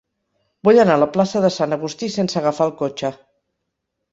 Vull 0.67 0.79
anar 0.83 0.95
a 0.99 1.01
la 1.01 1.09
plaça 1.17 1.43
de 1.43 1.51
Sant 1.57 1.77
Agustí 1.77 2.09
sense 2.15 2.41
agafar 2.41 2.67
el 2.71 2.75
cotxe. 2.81 3.13